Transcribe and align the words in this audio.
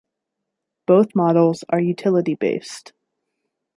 Both 0.87 1.13
models 1.13 1.63
are 1.69 1.79
utility-based. 1.79 2.91